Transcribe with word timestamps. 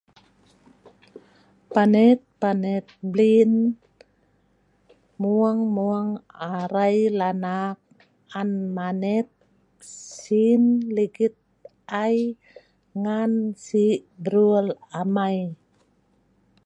panet 1.73 2.19
panet 2.41 2.85
bliin, 3.11 3.53
mueng 5.21 5.61
mueng 5.75 6.09
arai 6.59 6.97
lanak 7.19 7.77
an 8.39 8.51
manet 8.75 9.27
siin 10.21 10.63
ligit 10.95 11.35
ai, 12.03 12.17
ngan 13.03 13.31
si' 13.65 14.03
brul 14.23 14.67
amai 15.01 15.37